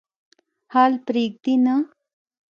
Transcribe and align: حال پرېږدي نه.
حال 0.73 0.93
پرېږدي 1.05 1.55
نه. 1.65 1.75